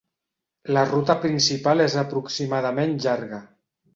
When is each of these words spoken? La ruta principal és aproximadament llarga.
La 0.77 0.85
ruta 0.91 1.15
principal 1.25 1.85
és 1.85 1.97
aproximadament 2.03 2.99
llarga. 3.07 3.43